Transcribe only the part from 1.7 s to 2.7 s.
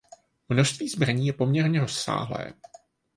rozsáhlé.